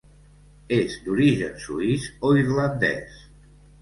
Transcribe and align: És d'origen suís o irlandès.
És 0.77 0.95
d'origen 1.07 1.53
suís 1.67 2.07
o 2.31 2.33
irlandès. 2.45 3.21